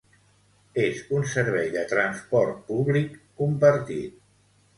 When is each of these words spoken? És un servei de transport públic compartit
És 0.83 1.01
un 1.17 1.27
servei 1.33 1.69
de 1.75 1.83
transport 1.91 2.65
públic 2.71 3.21
compartit 3.45 4.19